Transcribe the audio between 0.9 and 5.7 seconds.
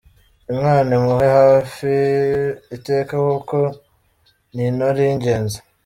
imube hafi iteka kuko n'intore y'ingenzi.